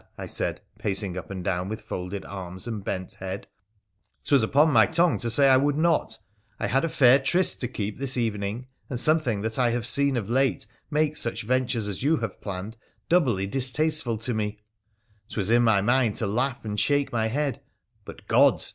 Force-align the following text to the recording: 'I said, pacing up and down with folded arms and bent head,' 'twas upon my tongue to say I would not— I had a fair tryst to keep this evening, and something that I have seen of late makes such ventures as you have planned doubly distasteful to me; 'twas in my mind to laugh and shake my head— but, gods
'I 0.17 0.25
said, 0.25 0.61
pacing 0.79 1.15
up 1.15 1.29
and 1.29 1.43
down 1.43 1.69
with 1.69 1.79
folded 1.81 2.25
arms 2.25 2.65
and 2.67 2.83
bent 2.83 3.11
head,' 3.19 3.45
'twas 4.25 4.41
upon 4.41 4.73
my 4.73 4.87
tongue 4.87 5.19
to 5.19 5.29
say 5.29 5.47
I 5.47 5.57
would 5.57 5.75
not— 5.75 6.17
I 6.59 6.65
had 6.65 6.83
a 6.83 6.89
fair 6.89 7.19
tryst 7.19 7.61
to 7.61 7.67
keep 7.67 7.99
this 7.99 8.17
evening, 8.17 8.65
and 8.89 8.99
something 8.99 9.43
that 9.43 9.59
I 9.59 9.69
have 9.69 9.85
seen 9.85 10.17
of 10.17 10.27
late 10.27 10.65
makes 10.89 11.21
such 11.21 11.43
ventures 11.43 11.87
as 11.87 12.01
you 12.01 12.17
have 12.17 12.41
planned 12.41 12.77
doubly 13.09 13.45
distasteful 13.45 14.17
to 14.17 14.33
me; 14.33 14.57
'twas 15.29 15.51
in 15.51 15.61
my 15.61 15.81
mind 15.81 16.15
to 16.15 16.25
laugh 16.25 16.65
and 16.65 16.79
shake 16.79 17.11
my 17.11 17.27
head— 17.27 17.61
but, 18.03 18.27
gods 18.27 18.69